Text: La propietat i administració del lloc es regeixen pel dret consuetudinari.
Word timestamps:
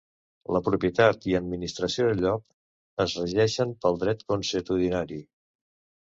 La 0.55 0.59
propietat 0.67 1.25
i 1.33 1.33
administració 1.39 2.07
del 2.07 2.23
lloc 2.25 3.05
es 3.05 3.13
regeixen 3.19 3.75
pel 3.83 3.99
dret 4.05 4.23
consuetudinari. 4.33 5.21